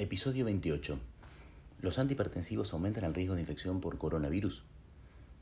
[0.00, 0.98] Episodio 28.
[1.82, 4.62] ¿Los antihipertensivos aumentan el riesgo de infección por coronavirus?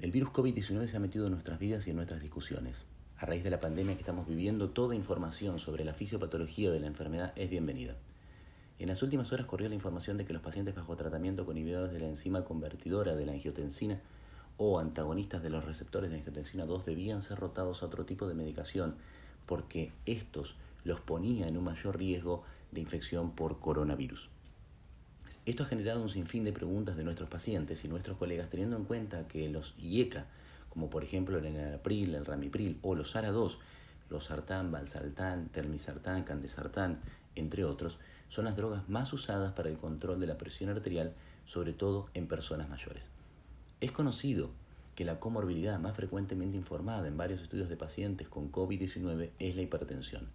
[0.00, 2.86] El virus COVID-19 se ha metido en nuestras vidas y en nuestras discusiones.
[3.18, 6.86] A raíz de la pandemia que estamos viviendo, toda información sobre la fisiopatología de la
[6.86, 7.96] enfermedad es bienvenida.
[8.78, 11.92] En las últimas horas corrió la información de que los pacientes bajo tratamiento con inhibidores
[11.92, 14.00] de la enzima convertidora de la angiotensina
[14.56, 18.32] o antagonistas de los receptores de angiotensina 2 debían ser rotados a otro tipo de
[18.32, 18.94] medicación
[19.44, 24.30] porque estos los ponía en un mayor riesgo de infección por coronavirus.
[25.44, 28.84] Esto ha generado un sinfín de preguntas de nuestros pacientes y nuestros colegas teniendo en
[28.84, 30.26] cuenta que los IECA,
[30.68, 33.56] como por ejemplo el enalapril, el ramipril o los ARA2,
[34.08, 37.00] los sartán, valsartán, termisartán, candesartán,
[37.34, 41.12] entre otros, son las drogas más usadas para el control de la presión arterial,
[41.44, 43.10] sobre todo en personas mayores.
[43.80, 44.50] Es conocido
[44.94, 49.62] que la comorbilidad más frecuentemente informada en varios estudios de pacientes con COVID-19 es la
[49.62, 50.28] hipertensión.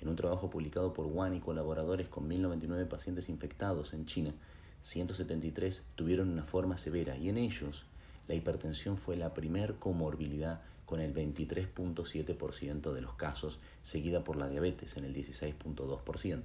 [0.00, 4.34] En un trabajo publicado por Wan y colaboradores con 1099 pacientes infectados en China,
[4.82, 7.86] 173 tuvieron una forma severa y en ellos
[8.28, 14.48] la hipertensión fue la primer comorbilidad con el 23.7% de los casos, seguida por la
[14.48, 16.42] diabetes en el 16.2%.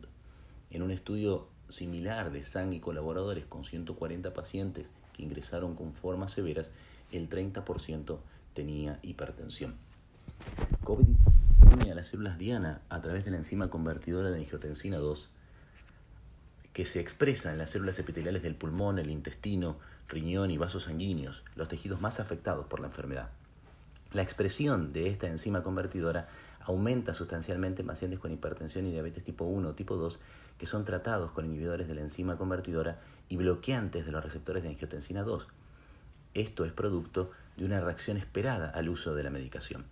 [0.72, 6.32] En un estudio similar de Sang y colaboradores con 140 pacientes que ingresaron con formas
[6.32, 6.72] severas,
[7.12, 8.20] el 30%
[8.54, 9.76] tenía hipertensión.
[10.84, 11.08] COVID
[11.70, 15.30] a las células diana a través de la enzima convertidora de angiotensina 2
[16.74, 21.44] que se expresa en las células epiteliales del pulmón, el intestino, riñón y vasos sanguíneos,
[21.56, 23.30] los tejidos más afectados por la enfermedad.
[24.14, 26.28] La expresión de esta enzima convertidora
[26.62, 30.18] aumenta sustancialmente en pacientes con hipertensión y diabetes tipo 1 o tipo 2
[30.58, 34.70] que son tratados con inhibidores de la enzima convertidora y bloqueantes de los receptores de
[34.70, 35.48] angiotensina 2.
[36.34, 39.86] Esto es producto de una reacción esperada al uso de la medicación.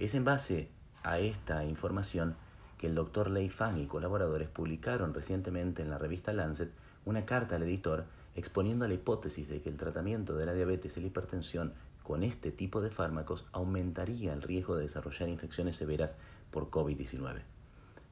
[0.00, 0.68] Es en base
[1.02, 2.36] a esta información
[2.78, 6.70] que el doctor Lei Fang y colaboradores publicaron recientemente en la revista Lancet
[7.04, 8.04] una carta al editor
[8.36, 12.52] exponiendo la hipótesis de que el tratamiento de la diabetes y la hipertensión con este
[12.52, 16.14] tipo de fármacos aumentaría el riesgo de desarrollar infecciones severas
[16.50, 17.42] por COVID-19.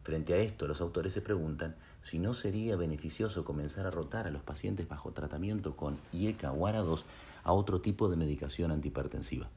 [0.03, 4.31] Frente a esto, los autores se preguntan si no sería beneficioso comenzar a rotar a
[4.31, 7.03] los pacientes bajo tratamiento con IECA o ARA2
[7.43, 9.49] a otro tipo de medicación antihipertensiva.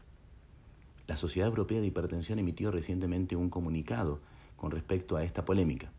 [1.10, 4.20] La Sociedad Europea de Hipertensión emitió recientemente un comunicado
[4.56, 5.92] con respecto a esta polémica.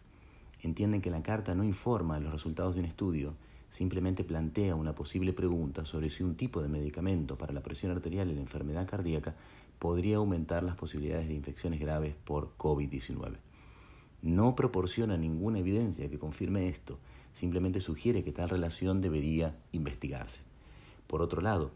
[0.63, 3.35] Entienden que la carta no informa los resultados de un estudio,
[3.71, 8.31] simplemente plantea una posible pregunta sobre si un tipo de medicamento para la presión arterial
[8.31, 9.35] y la enfermedad cardíaca
[9.81, 13.33] podría aumentar las posibilidades de infecciones graves por COVID-19.
[14.23, 17.01] No proporciona ninguna evidencia que confirme esto,
[17.33, 20.43] simplemente sugiere que tal relación debería investigarse.
[21.09, 21.73] Por otro lado,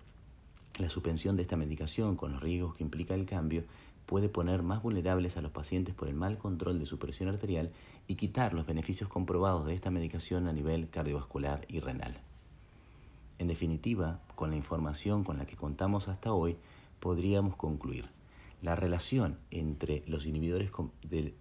[0.78, 3.64] la suspensión de esta medicación, con los riesgos que implica el cambio,
[4.06, 7.70] puede poner más vulnerables a los pacientes por el mal control de su presión arterial
[8.06, 12.20] y quitar los beneficios comprobados de esta medicación a nivel cardiovascular y renal.
[13.38, 16.56] En definitiva, con la información con la que contamos hasta hoy,
[17.00, 18.08] podríamos concluir
[18.62, 20.70] la relación entre los inhibidores
[21.02, 21.34] de,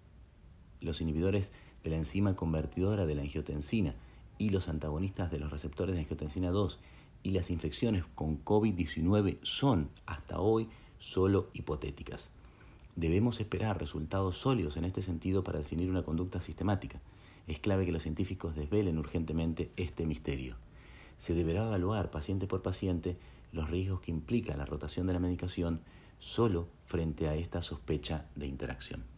[0.80, 1.52] los inhibidores
[1.82, 3.94] de la enzima convertidora de la angiotensina
[4.38, 6.78] y los antagonistas de los receptores de angiotensina 2
[7.24, 10.68] y las infecciones con COVID-19 son hasta hoy
[11.00, 12.30] solo hipotéticas.
[12.94, 17.00] Debemos esperar resultados sólidos en este sentido para definir una conducta sistemática.
[17.48, 20.54] Es clave que los científicos desvelen urgentemente este misterio.
[21.18, 23.16] Se deberá evaluar paciente por paciente
[23.52, 25.80] los riesgos que implica la rotación de la medicación
[26.20, 29.13] solo frente a esta sospecha de interacción.